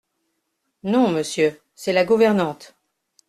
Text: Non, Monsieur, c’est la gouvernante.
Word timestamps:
Non, 0.81 1.11
Monsieur, 1.11 1.61
c’est 1.75 1.93
la 1.93 2.05
gouvernante. 2.05 2.73